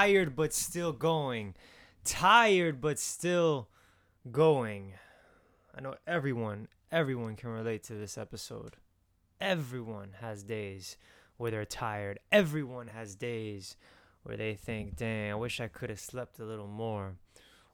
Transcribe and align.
tired 0.00 0.34
but 0.34 0.50
still 0.54 0.92
going, 0.92 1.54
tired 2.04 2.80
but 2.80 2.98
still 2.98 3.68
going. 4.32 4.94
I 5.76 5.82
know 5.82 5.96
everyone, 6.06 6.68
everyone 6.90 7.36
can 7.36 7.50
relate 7.50 7.82
to 7.84 7.94
this 7.94 8.16
episode. 8.16 8.76
Everyone 9.42 10.12
has 10.22 10.42
days 10.42 10.96
where 11.36 11.50
they're 11.50 11.66
tired. 11.66 12.18
Everyone 12.32 12.88
has 12.88 13.14
days 13.14 13.76
where 14.22 14.38
they 14.38 14.54
think, 14.54 14.96
dang, 14.96 15.32
I 15.32 15.34
wish 15.34 15.60
I 15.60 15.68
could 15.68 15.90
have 15.90 16.00
slept 16.00 16.38
a 16.38 16.46
little 16.46 16.66
more. 16.66 17.16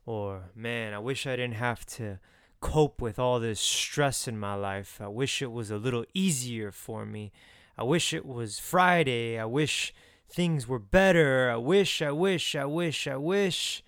Or, 0.04 0.50
man, 0.56 0.94
I 0.94 0.98
wish 0.98 1.28
I 1.28 1.36
didn't 1.36 1.54
have 1.54 1.86
to 1.86 2.18
cope 2.60 3.00
with 3.00 3.20
all 3.20 3.38
this 3.38 3.60
stress 3.60 4.26
in 4.26 4.36
my 4.36 4.54
life. 4.54 5.00
I 5.00 5.06
wish 5.06 5.42
it 5.42 5.52
was 5.52 5.70
a 5.70 5.76
little 5.76 6.04
easier 6.12 6.72
for 6.72 7.06
me. 7.06 7.30
I 7.78 7.84
wish 7.84 8.12
it 8.12 8.26
was 8.26 8.58
Friday. 8.58 9.38
I 9.38 9.44
wish 9.44 9.94
things 10.28 10.66
were 10.66 10.78
better. 10.78 11.50
I 11.50 11.56
wish, 11.56 12.02
I 12.02 12.12
wish, 12.12 12.54
I 12.54 12.64
wish, 12.64 13.06
I 13.06 13.16
wish. 13.16 13.82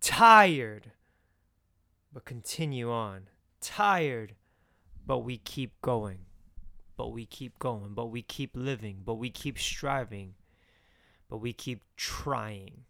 Tired, 0.00 0.92
but 2.12 2.24
continue 2.24 2.90
on. 2.90 3.28
Tired, 3.60 4.34
but 5.04 5.18
we 5.18 5.38
keep 5.38 5.80
going. 5.82 6.20
But 6.96 7.12
we 7.12 7.26
keep 7.26 7.58
going. 7.58 7.94
But 7.94 8.06
we 8.06 8.22
keep 8.22 8.52
living. 8.54 9.02
But 9.04 9.14
we 9.14 9.30
keep 9.30 9.58
striving. 9.58 10.34
But 11.28 11.38
we 11.38 11.52
keep 11.52 11.82
trying. 11.96 12.84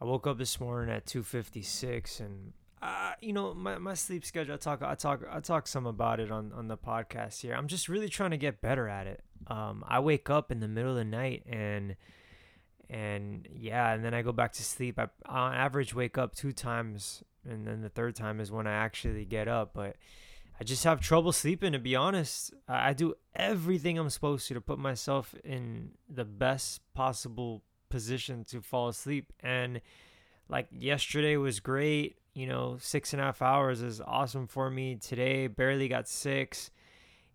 I 0.00 0.06
woke 0.06 0.26
up 0.26 0.38
this 0.38 0.58
morning 0.58 0.94
at 0.94 1.04
2:56 1.06 2.20
and 2.20 2.52
uh, 2.80 3.12
you 3.20 3.34
know 3.34 3.52
my, 3.52 3.76
my 3.76 3.92
sleep 3.92 4.24
schedule 4.24 4.54
I 4.54 4.56
talk 4.56 4.80
I 4.82 4.94
talk 4.94 5.22
I 5.30 5.40
talk 5.40 5.66
some 5.66 5.84
about 5.84 6.20
it 6.20 6.32
on 6.32 6.52
on 6.52 6.68
the 6.68 6.78
podcast 6.78 7.42
here. 7.42 7.54
I'm 7.54 7.68
just 7.68 7.88
really 7.88 8.08
trying 8.08 8.30
to 8.30 8.38
get 8.38 8.62
better 8.62 8.88
at 8.88 9.06
it. 9.06 9.22
Um, 9.50 9.84
I 9.86 9.98
wake 9.98 10.30
up 10.30 10.52
in 10.52 10.60
the 10.60 10.68
middle 10.68 10.92
of 10.92 10.96
the 10.96 11.04
night 11.04 11.42
and 11.46 11.96
and 12.88 13.46
yeah, 13.52 13.92
and 13.92 14.04
then 14.04 14.14
I 14.14 14.22
go 14.22 14.32
back 14.32 14.52
to 14.54 14.64
sleep. 14.64 14.98
I 14.98 15.08
on 15.26 15.54
average 15.54 15.94
wake 15.94 16.16
up 16.16 16.34
two 16.34 16.52
times 16.52 17.22
and 17.48 17.66
then 17.66 17.82
the 17.82 17.88
third 17.88 18.14
time 18.14 18.40
is 18.40 18.52
when 18.52 18.66
I 18.66 18.72
actually 18.72 19.24
get 19.24 19.48
up, 19.48 19.72
but 19.74 19.96
I 20.60 20.64
just 20.64 20.84
have 20.84 21.00
trouble 21.00 21.32
sleeping 21.32 21.72
to 21.72 21.78
be 21.78 21.96
honest. 21.96 22.54
I, 22.68 22.90
I 22.90 22.92
do 22.92 23.14
everything 23.34 23.98
I'm 23.98 24.10
supposed 24.10 24.46
to 24.48 24.54
to 24.54 24.60
put 24.60 24.78
myself 24.78 25.34
in 25.44 25.90
the 26.08 26.24
best 26.24 26.80
possible 26.94 27.62
position 27.88 28.44
to 28.44 28.60
fall 28.60 28.88
asleep. 28.88 29.32
And 29.40 29.80
like 30.48 30.68
yesterday 30.70 31.36
was 31.36 31.60
great. 31.60 32.16
You 32.34 32.46
know, 32.46 32.76
six 32.80 33.12
and 33.12 33.20
a 33.20 33.24
half 33.24 33.42
hours 33.42 33.82
is 33.82 34.00
awesome 34.00 34.46
for 34.46 34.70
me. 34.70 34.96
Today, 34.96 35.48
barely 35.48 35.88
got 35.88 36.08
six. 36.08 36.70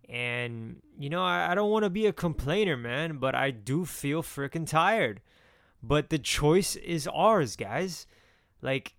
And, 0.08 0.82
you 0.98 1.10
know, 1.10 1.22
I, 1.22 1.50
I 1.50 1.54
don't 1.54 1.70
want 1.70 1.84
to 1.84 1.90
be 1.90 2.06
a 2.06 2.12
complainer, 2.12 2.76
man, 2.76 3.18
but 3.18 3.34
I 3.34 3.50
do 3.50 3.84
feel 3.84 4.22
freaking 4.22 4.66
tired. 4.66 5.20
But 5.82 6.10
the 6.10 6.18
choice 6.18 6.76
is 6.76 7.08
ours, 7.08 7.56
guys. 7.56 8.06
Like, 8.62 8.96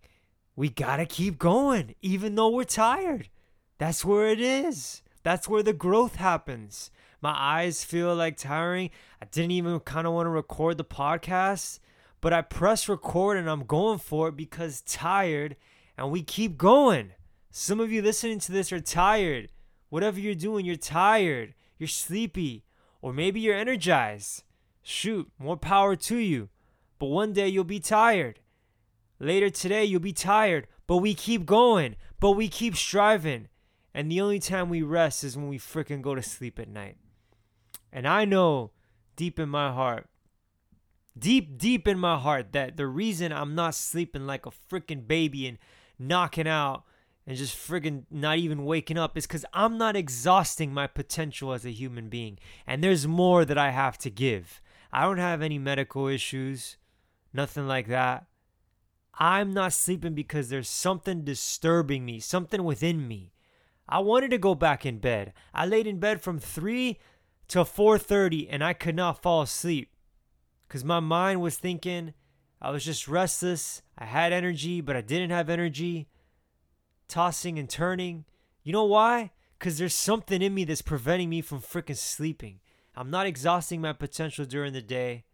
we 0.56 0.70
got 0.70 0.98
to 0.98 1.06
keep 1.06 1.38
going, 1.38 1.96
even 2.02 2.36
though 2.36 2.50
we're 2.50 2.64
tired. 2.64 3.30
That's 3.78 4.04
where 4.04 4.28
it 4.28 4.42
is. 4.42 5.02
That's 5.24 5.48
where 5.48 5.64
the 5.64 5.74
growth 5.74 6.16
happens. 6.16 6.92
My 7.22 7.36
eyes 7.36 7.84
feel 7.84 8.16
like 8.16 8.38
tiring. 8.38 8.90
I 9.22 9.26
didn't 9.26 9.52
even 9.52 9.80
kind 9.82 10.08
of 10.08 10.14
want 10.14 10.26
to 10.26 10.32
record 10.32 10.78
the 10.78 10.86
podcast, 10.86 11.80
but 12.22 12.34
I 12.34 12.42
press 12.42 12.88
record 12.88 13.38
and 13.38 13.50
I'm 13.50 13.66
going 13.66 14.00
for 14.00 14.30
it 14.30 14.38
because 14.38 14.82
tired 14.82 15.56
and 15.98 16.12
we 16.12 16.22
keep 16.22 16.58
going. 16.58 17.12
Some 17.52 17.80
of 17.80 17.92
you 17.92 18.02
listening 18.02 18.40
to 18.40 18.52
this 18.52 18.72
are 18.72 18.80
tired. 18.80 19.50
Whatever 19.90 20.20
you're 20.20 20.36
doing, 20.36 20.66
you're 20.66 20.76
tired. 20.76 21.54
You're 21.78 21.88
sleepy. 21.88 22.64
Or 23.02 23.14
maybe 23.14 23.40
you're 23.40 23.56
energized. 23.56 24.44
Shoot, 24.82 25.30
more 25.38 25.58
power 25.58 25.96
to 25.96 26.18
you. 26.18 26.50
But 27.00 27.08
one 27.08 27.34
day 27.34 27.48
you'll 27.48 27.64
be 27.64 27.80
tired. 27.80 28.40
Later 29.20 29.50
today 29.50 29.86
you'll 29.86 30.00
be 30.00 30.14
tired. 30.14 30.68
But 30.88 30.98
we 30.98 31.14
keep 31.14 31.46
going. 31.46 31.96
But 32.20 32.32
we 32.32 32.48
keep 32.48 32.76
striving. 32.76 33.48
And 33.94 34.12
the 34.12 34.22
only 34.22 34.40
time 34.40 34.70
we 34.70 34.82
rest 34.82 35.24
is 35.24 35.36
when 35.36 35.48
we 35.48 35.58
freaking 35.58 36.02
go 36.02 36.16
to 36.16 36.22
sleep 36.22 36.60
at 36.60 36.70
night. 36.70 36.98
And 37.92 38.08
I 38.08 38.26
know 38.26 38.72
deep 39.16 39.40
in 39.40 39.50
my 39.50 39.72
heart, 39.72 40.08
deep, 41.18 41.58
deep 41.58 41.88
in 41.88 41.98
my 41.98 42.18
heart, 42.18 42.52
that 42.52 42.78
the 42.78 42.88
reason 42.88 43.32
I'm 43.32 43.56
not 43.56 43.74
sleeping 43.74 44.28
like 44.28 44.46
a 44.46 44.52
freaking 44.52 45.08
baby 45.08 45.48
and 45.48 45.58
knocking 45.98 46.48
out 46.48 46.84
and 47.28 47.36
just 47.38 47.58
friggin' 47.58 48.06
not 48.10 48.38
even 48.38 48.64
waking 48.64 48.98
up 48.98 49.18
is 49.18 49.28
because 49.28 49.46
I'm 49.54 49.78
not 49.78 49.98
exhausting 49.98 50.74
my 50.74 50.88
potential 50.88 51.52
as 51.52 51.66
a 51.66 51.72
human 51.72 52.08
being. 52.08 52.40
And 52.66 52.82
there's 52.82 53.06
more 53.06 53.44
that 53.44 53.58
I 53.58 53.72
have 53.72 53.98
to 54.00 54.10
give. 54.10 54.62
I 54.94 55.04
don't 55.04 55.18
have 55.18 55.42
any 55.42 55.60
medical 55.60 56.08
issues, 56.08 56.78
nothing 57.34 57.68
like 57.68 57.88
that. 57.90 58.28
I'm 59.20 59.54
not 59.54 59.74
sleeping 59.74 60.14
because 60.14 60.48
there's 60.48 60.70
something 60.70 61.26
disturbing 61.26 62.06
me, 62.06 62.22
something 62.22 62.64
within 62.64 63.06
me. 63.10 63.34
I 63.90 64.00
wanted 64.00 64.32
to 64.32 64.38
go 64.38 64.56
back 64.56 64.86
in 64.86 65.00
bed. 65.00 65.34
I 65.54 65.66
laid 65.66 65.86
in 65.86 66.00
bed 66.00 66.22
from 66.22 66.40
3 66.40 66.98
till 67.50 67.66
4:30 67.66 68.48
and 68.50 68.64
I 68.64 68.72
could 68.72 68.96
not 68.96 69.22
fall 69.22 69.42
asleep 69.42 69.94
cuz 70.70 70.84
my 70.84 71.00
mind 71.00 71.42
was 71.42 71.58
thinking 71.58 72.14
I 72.62 72.72
was 72.72 72.86
just 72.86 73.08
restless. 73.08 73.82
I 73.98 74.06
had 74.06 74.34
energy, 74.34 74.82
but 74.82 74.96
I 74.96 75.02
didn't 75.02 75.30
have 75.30 75.50
energy. 75.50 76.08
Tossing 77.08 77.58
and 77.58 77.70
turning. 77.70 78.26
You 78.64 78.74
know 78.74 78.86
why? 78.86 79.32
Cuz 79.60 79.78
there's 79.78 79.96
something 79.96 80.42
in 80.42 80.54
me 80.54 80.64
that's 80.64 80.82
preventing 80.82 81.30
me 81.30 81.42
from 81.42 81.62
freaking 81.62 81.98
sleeping. 81.98 82.60
I'm 82.96 83.10
not 83.10 83.26
exhausting 83.26 83.82
my 83.82 83.94
potential 83.94 84.46
during 84.46 84.74
the 84.74 84.82
day. 84.82 85.26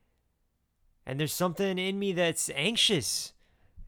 And 1.06 1.20
there's 1.20 1.34
something 1.34 1.78
in 1.78 2.00
me 2.00 2.14
that's 2.14 2.50
anxious. 2.52 3.34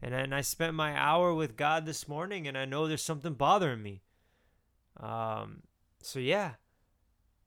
And, 0.02 0.14
and 0.14 0.34
I 0.34 0.42
spent 0.42 0.74
my 0.74 0.94
hour 0.96 1.32
with 1.32 1.56
God 1.56 1.86
this 1.86 2.06
morning 2.06 2.46
and 2.46 2.58
I 2.58 2.64
know 2.64 2.86
there's 2.86 3.02
something 3.02 3.34
bothering 3.34 3.82
me. 3.82 4.02
Um 4.98 5.62
so 6.02 6.18
yeah, 6.18 6.54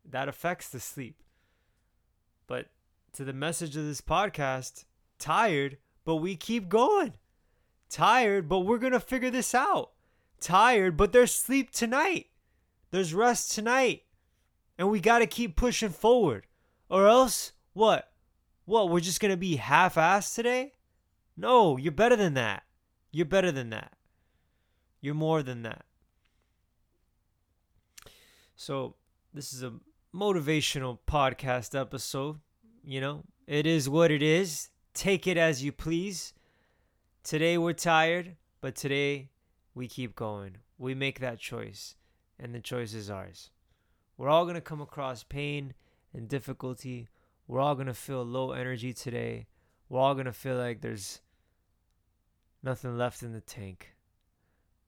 that 0.06 0.28
affects 0.28 0.70
the 0.70 0.80
sleep. 0.80 1.24
But 2.48 2.70
to 3.14 3.24
the 3.24 3.34
message 3.34 3.76
of 3.78 3.86
this 3.86 4.02
podcast, 4.02 4.86
tired, 5.18 5.78
but 6.04 6.18
we 6.18 6.36
keep 6.36 6.70
going. 6.70 7.14
Tired, 7.90 8.48
but 8.50 8.62
we're 8.62 8.78
going 8.78 8.94
to 8.94 9.00
figure 9.00 9.30
this 9.30 9.54
out. 9.54 9.92
Tired, 10.40 10.98
but 10.98 11.12
there's 11.12 11.34
sleep 11.34 11.72
tonight. 11.72 12.28
There's 12.92 13.14
rest 13.14 13.52
tonight. 13.52 14.04
And 14.78 14.90
we 14.90 15.00
got 15.00 15.20
to 15.20 15.28
keep 15.28 15.56
pushing 15.56 15.90
forward. 15.90 16.48
Or 16.90 17.08
else, 17.08 17.52
what? 17.74 18.12
What, 18.66 18.90
we're 18.90 19.00
just 19.00 19.20
going 19.20 19.32
to 19.32 19.38
be 19.38 19.58
half 19.58 19.96
assed 19.96 20.36
today? 20.36 20.74
No, 21.36 21.78
you're 21.78 21.92
better 21.92 22.16
than 22.16 22.34
that. 22.36 22.64
You're 23.12 23.26
better 23.26 23.52
than 23.52 23.70
that. 23.72 23.94
You're 25.02 25.16
more 25.16 25.42
than 25.44 25.64
that. 25.64 25.86
So, 28.56 28.96
this 29.34 29.54
is 29.54 29.64
a 29.64 29.74
motivational 30.14 31.00
podcast 31.08 31.80
episode. 31.80 32.40
You 32.84 33.02
know, 33.02 33.24
it 33.48 33.66
is 33.66 33.88
what 33.90 34.12
it 34.12 34.22
is. 34.22 34.70
Take 34.94 35.28
it 35.28 35.38
as 35.38 35.64
you 35.64 35.72
please. 35.72 36.34
Today 37.24 37.58
we're 37.58 37.74
tired, 37.74 38.36
but 38.62 38.76
today 38.76 39.30
we 39.80 39.88
keep 39.88 40.14
going. 40.14 40.58
We 40.78 40.94
make 40.94 41.22
that 41.22 41.40
choice, 41.40 41.96
and 42.38 42.54
the 42.54 42.60
choice 42.60 42.94
is 42.94 43.10
ours. 43.10 43.50
We're 44.18 44.28
all 44.28 44.44
going 44.44 44.56
to 44.56 44.62
come 44.62 44.81
across 44.81 45.24
pain 45.24 45.74
and 46.14 46.28
difficulty. 46.28 47.08
We're 47.48 47.62
all 47.62 47.76
going 47.76 47.88
to 47.88 47.94
feel 47.94 48.26
low 48.26 48.52
energy 48.52 48.92
today. 48.92 49.48
We're 49.88 50.02
all 50.02 50.16
going 50.16 50.26
to 50.26 50.34
feel 50.34 50.58
like 50.58 50.81
there's 50.81 51.22
nothing 52.62 52.98
left 52.98 53.24
in 53.24 53.31
the 53.31 53.40
tank. 53.40 53.96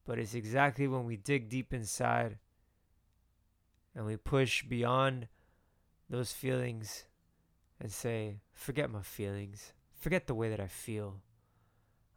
But 0.06 0.20
it's 0.20 0.34
exactly 0.34 0.90
when 0.90 1.06
we 1.06 1.16
dig 1.16 1.48
deep 1.48 1.74
inside 1.74 2.38
and 3.96 4.06
we 4.06 4.18
push 4.18 4.62
beyond 4.64 5.30
those 6.10 6.34
feelings 6.34 7.06
and 7.80 7.90
say, 7.90 8.42
forget 8.52 8.92
my 8.92 9.04
feelings, 9.04 9.72
forget 9.94 10.28
the 10.28 10.36
way 10.36 10.50
that 10.50 10.60
I 10.60 10.68
feel. 10.68 11.22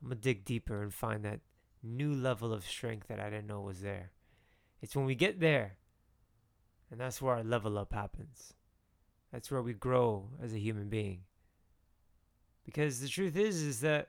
I'm 0.02 0.08
going 0.08 0.18
to 0.18 0.24
dig 0.24 0.44
deeper 0.44 0.82
and 0.82 0.92
find 0.92 1.24
that 1.24 1.38
new 1.84 2.12
level 2.12 2.52
of 2.52 2.66
strength 2.66 3.08
that 3.08 3.20
I 3.20 3.30
didn't 3.30 3.46
know 3.46 3.60
was 3.60 3.80
there. 3.80 4.10
It's 4.80 4.96
when 4.96 5.06
we 5.06 5.14
get 5.14 5.40
there, 5.40 5.76
and 6.90 7.00
that's 7.00 7.22
where 7.22 7.36
our 7.36 7.44
level 7.44 7.78
up 7.78 7.92
happens. 7.92 8.54
That's 9.32 9.50
where 9.50 9.62
we 9.62 9.72
grow 9.72 10.30
as 10.42 10.52
a 10.52 10.58
human 10.58 10.88
being. 10.88 11.22
Because 12.64 13.00
the 13.00 13.08
truth 13.08 13.36
is, 13.36 13.60
is 13.60 13.80
that 13.80 14.08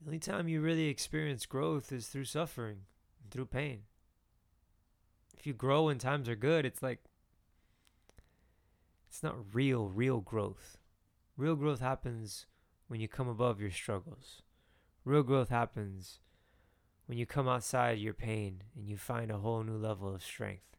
the 0.00 0.08
only 0.08 0.18
time 0.18 0.48
you 0.48 0.60
really 0.60 0.86
experience 0.86 1.46
growth 1.46 1.92
is 1.92 2.08
through 2.08 2.24
suffering 2.24 2.78
through 3.30 3.46
pain 3.46 3.82
if 5.40 5.46
you 5.46 5.54
grow 5.54 5.84
when 5.84 5.96
times 5.96 6.28
are 6.28 6.36
good, 6.36 6.66
it's 6.66 6.82
like 6.82 6.98
it's 9.08 9.22
not 9.22 9.54
real, 9.54 9.88
real 9.88 10.20
growth. 10.20 10.76
Real 11.34 11.56
growth 11.56 11.80
happens 11.80 12.44
when 12.88 13.00
you 13.00 13.08
come 13.08 13.26
above 13.26 13.58
your 13.58 13.70
struggles. 13.70 14.42
Real 15.04 15.22
growth 15.22 15.48
happens 15.48 16.20
when 17.06 17.18
you 17.18 17.26
come 17.26 17.48
outside 17.48 17.98
your 17.98 18.14
pain 18.14 18.62
and 18.76 18.88
you 18.88 18.96
find 18.96 19.30
a 19.30 19.38
whole 19.38 19.62
new 19.62 19.76
level 19.76 20.14
of 20.14 20.22
strength. 20.22 20.76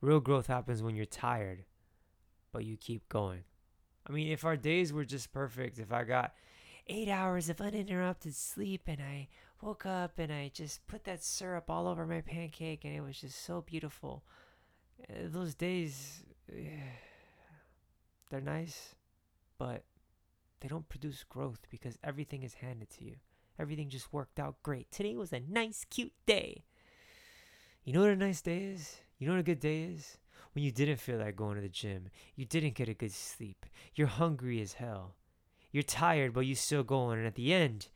Real 0.00 0.20
growth 0.20 0.46
happens 0.46 0.82
when 0.82 0.96
you're 0.96 1.04
tired, 1.04 1.64
but 2.52 2.64
you 2.64 2.76
keep 2.76 3.08
going. 3.08 3.44
I 4.06 4.12
mean, 4.12 4.28
if 4.28 4.44
our 4.44 4.56
days 4.56 4.92
were 4.92 5.04
just 5.04 5.32
perfect, 5.32 5.78
if 5.78 5.92
I 5.92 6.04
got 6.04 6.34
eight 6.86 7.08
hours 7.08 7.48
of 7.48 7.60
uninterrupted 7.60 8.34
sleep 8.34 8.82
and 8.86 9.00
I 9.00 9.28
woke 9.60 9.84
up 9.84 10.18
and 10.18 10.32
I 10.32 10.50
just 10.54 10.86
put 10.86 11.04
that 11.04 11.22
syrup 11.22 11.68
all 11.68 11.86
over 11.86 12.06
my 12.06 12.22
pancake 12.22 12.84
and 12.84 12.96
it 12.96 13.02
was 13.02 13.20
just 13.20 13.44
so 13.44 13.60
beautiful. 13.60 14.24
Uh, 15.08 15.14
those 15.26 15.54
days, 15.54 16.22
they're 18.30 18.40
nice, 18.40 18.94
but 19.58 19.84
they 20.60 20.68
don't 20.68 20.88
produce 20.88 21.24
growth 21.28 21.66
because 21.70 21.98
everything 22.04 22.42
is 22.42 22.54
handed 22.54 22.90
to 22.90 23.04
you. 23.04 23.16
Everything 23.58 23.88
just 23.88 24.12
worked 24.12 24.38
out 24.38 24.62
great. 24.62 24.90
Today 24.90 25.16
was 25.16 25.32
a 25.32 25.40
nice, 25.40 25.84
cute 25.88 26.12
day. 26.26 26.64
You 27.84 27.92
know 27.92 28.00
what 28.00 28.10
a 28.10 28.16
nice 28.16 28.40
day 28.40 28.64
is? 28.64 29.00
You 29.18 29.26
know 29.26 29.34
what 29.34 29.40
a 29.40 29.44
good 29.44 29.60
day 29.60 29.82
is? 29.82 30.18
When 30.54 30.64
you 30.64 30.72
didn't 30.72 30.96
feel 30.96 31.18
like 31.18 31.36
going 31.36 31.56
to 31.56 31.62
the 31.62 31.68
gym, 31.68 32.08
you 32.34 32.44
didn't 32.44 32.74
get 32.74 32.88
a 32.88 32.94
good 32.94 33.12
sleep, 33.12 33.66
you're 33.94 34.06
hungry 34.06 34.60
as 34.60 34.74
hell, 34.74 35.14
you're 35.70 35.82
tired, 35.82 36.32
but 36.32 36.40
you 36.40 36.54
still 36.54 36.82
going, 36.82 37.18
and 37.18 37.26
at 37.26 37.36
the 37.36 37.52
end, 37.52 37.88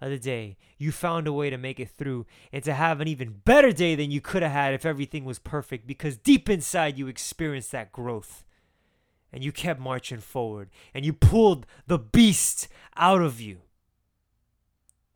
of 0.00 0.10
the 0.10 0.18
day, 0.18 0.56
you 0.76 0.92
found 0.92 1.26
a 1.26 1.32
way 1.32 1.50
to 1.50 1.58
make 1.58 1.80
it 1.80 1.90
through 1.90 2.26
and 2.52 2.62
to 2.64 2.74
have 2.74 3.00
an 3.00 3.08
even 3.08 3.40
better 3.44 3.72
day 3.72 3.94
than 3.94 4.10
you 4.10 4.20
could 4.20 4.42
have 4.42 4.52
had 4.52 4.74
if 4.74 4.86
everything 4.86 5.24
was 5.24 5.38
perfect 5.38 5.86
because 5.86 6.16
deep 6.16 6.48
inside 6.48 6.98
you 6.98 7.08
experienced 7.08 7.72
that 7.72 7.92
growth. 7.92 8.44
And 9.32 9.44
you 9.44 9.52
kept 9.52 9.78
marching 9.78 10.20
forward 10.20 10.70
and 10.94 11.04
you 11.04 11.12
pulled 11.12 11.66
the 11.86 11.98
beast 11.98 12.68
out 12.96 13.20
of 13.20 13.40
you. 13.40 13.58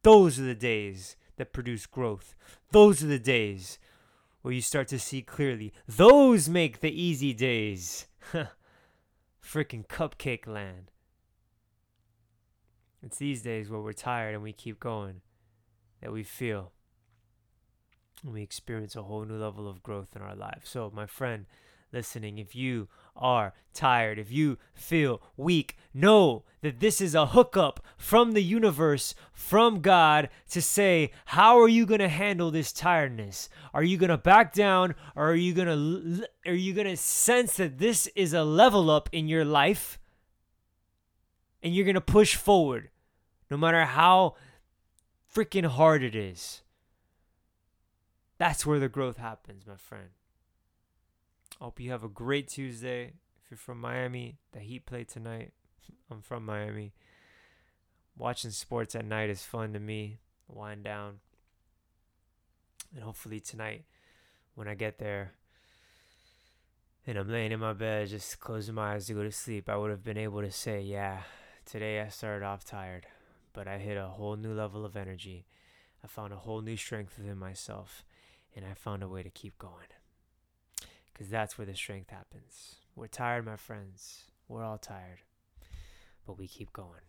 Those 0.03 0.39
are 0.39 0.45
the 0.45 0.55
days 0.55 1.17
that 1.37 1.53
produce 1.53 1.87
growth. 1.87 2.35
Those 2.71 3.03
are 3.03 3.07
the 3.07 3.19
days 3.19 3.79
where 4.43 4.53
you 4.53 4.61
start 4.61 4.89
to 4.89 4.99
see 4.99 5.23
clearly. 5.23 5.73
Those 5.87 6.49
make 6.49 6.81
the 6.81 6.91
easy 6.91 7.33
days. 7.33 8.07
Freaking 9.43 9.87
cupcake 9.87 10.47
land. 10.47 10.91
It's 13.03 13.19
these 13.19 13.43
days 13.43 13.69
where 13.69 13.81
we're 13.81 13.93
tired 13.93 14.35
and 14.35 14.43
we 14.43 14.53
keep 14.53 14.79
going 14.79 15.23
that 16.01 16.13
we 16.13 16.23
feel 16.23 16.73
and 18.23 18.33
we 18.33 18.43
experience 18.43 18.95
a 18.95 19.03
whole 19.03 19.25
new 19.25 19.37
level 19.37 19.69
of 19.69 19.83
growth 19.83 20.15
in 20.15 20.23
our 20.23 20.37
lives. 20.37 20.69
So, 20.69 20.91
my 20.95 21.07
friend 21.07 21.47
listening, 21.93 22.39
if 22.39 22.55
you 22.55 22.89
are 23.17 23.55
tired, 23.75 24.19
if 24.19 24.31
you 24.31 24.59
feel 24.75 25.21
weak, 25.37 25.77
know 25.93 26.45
that 26.63 26.81
this 26.81 27.01
is 27.01 27.15
a 27.15 27.27
hookup 27.27 27.85
from 27.97 28.33
the 28.33 28.43
universe, 28.43 29.15
from 29.33 29.81
God, 29.81 30.29
to 30.51 30.63
say, 30.63 31.11
how 31.27 31.61
are 31.61 31.69
you 31.69 31.85
going 31.85 32.01
to 32.01 32.09
handle 32.09 32.51
this 32.51 32.73
tiredness? 32.73 33.49
Are 33.75 33.83
you 33.83 33.97
going 33.97 34.11
to 34.11 34.19
back 34.19 34.53
down 34.53 34.95
or 35.17 35.31
are 35.31 35.37
you 35.37 35.53
going 35.53 35.69
to 35.69 36.27
are 36.47 36.55
you 36.55 36.73
going 36.73 36.87
to 36.87 36.97
sense 36.97 37.57
that 37.57 37.79
this 37.79 38.07
is 38.15 38.33
a 38.33 38.45
level 38.45 38.91
up 38.91 39.09
in 39.13 39.29
your 39.29 39.45
life? 39.45 39.99
And 41.63 41.75
you're 41.75 41.85
going 41.85 41.95
to 41.95 42.01
push 42.01 42.35
forward 42.35 42.91
no 43.51 43.57
matter 43.57 43.85
how 43.85 44.35
freaking 45.35 45.67
hard 45.67 46.03
it 46.03 46.15
is. 46.15 46.63
That's 48.39 48.67
where 48.67 48.81
the 48.81 48.89
growth 48.89 49.19
happens, 49.19 49.67
my 49.67 49.77
friend. 49.77 50.09
I 51.61 51.65
hope 51.65 51.81
you 51.81 51.91
have 51.91 52.05
a 52.05 52.09
great 52.09 52.49
Tuesday. 52.49 53.13
If 53.45 53.51
you're 53.51 53.59
from 53.59 53.81
Miami, 53.81 54.39
the 54.53 54.61
Heat 54.61 54.87
play 54.87 55.05
tonight. 55.05 55.53
I'm 56.11 56.23
from 56.23 56.45
Miami. 56.45 56.93
Watching 58.17 58.51
sports 58.51 58.95
at 58.95 59.05
night 59.05 59.31
is 59.31 59.45
fun 59.45 59.73
to 59.73 59.81
me. 59.81 60.19
Wind 60.49 60.85
down. 60.85 61.21
And 62.95 63.05
hopefully 63.05 63.41
tonight, 63.41 63.85
when 64.55 64.69
I 64.69 64.75
get 64.75 64.99
there, 64.99 65.33
and 67.07 67.17
I'm 67.17 67.31
laying 67.31 67.53
in 67.53 67.61
my 67.61 67.73
bed, 67.73 68.09
just 68.09 68.39
closing 68.39 68.75
my 68.75 68.95
eyes 68.95 69.07
to 69.07 69.15
go 69.15 69.23
to 69.23 69.33
sleep, 69.33 69.69
I 69.69 69.77
would 69.77 69.91
have 69.91 70.05
been 70.05 70.19
able 70.19 70.43
to 70.43 70.51
say, 70.53 70.83
yeah, 70.83 71.23
today 71.65 72.01
I 72.01 72.09
started 72.09 72.45
off 72.45 72.65
tired 72.65 73.07
but 73.53 73.69
I 73.69 73.79
hit 73.79 73.97
a 73.97 74.07
whole 74.07 74.37
new 74.37 74.53
level 74.53 74.85
of 74.85 74.97
energy. 74.97 75.47
I 76.03 76.07
found 76.07 76.33
a 76.33 76.37
whole 76.37 76.61
new 76.61 76.77
strength 76.77 77.19
within 77.19 77.39
myself, 77.39 78.05
and 78.57 78.65
I 78.65 78.75
found 78.75 79.03
a 79.03 79.09
way 79.09 79.23
to 79.23 79.31
keep 79.31 79.59
going. 79.59 79.89
Because 81.13 81.29
that's 81.29 81.59
where 81.59 81.67
the 81.67 81.75
strength 81.75 82.11
happens. 82.11 82.77
We're 82.97 83.07
tired, 83.07 83.47
my 83.47 83.57
friends. 83.57 84.25
We're 84.49 84.65
all 84.65 84.79
tired, 84.79 85.21
but 86.27 86.39
we 86.39 86.47
keep 86.49 86.73
going. 86.73 87.01